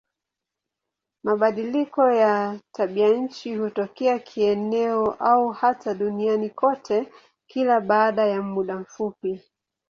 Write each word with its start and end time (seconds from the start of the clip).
Mabadiliko 1.23 2.11
ya 2.11 2.59
tabianchi 2.71 3.55
hutokea 3.55 4.19
kieneo 4.19 5.11
au 5.13 5.49
hata 5.51 5.93
duniani 5.93 6.49
kote 6.49 7.07
kila 7.47 7.81
baada 7.81 8.25
ya 8.25 8.41
muda 8.41 8.83
fulani. 8.83 9.41